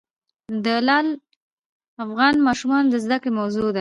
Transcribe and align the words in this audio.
لعل 0.87 1.07
د 1.17 1.17
افغان 2.05 2.35
ماشومانو 2.47 2.91
د 2.91 2.95
زده 3.03 3.17
کړې 3.21 3.31
موضوع 3.39 3.61
ده. 3.65 3.69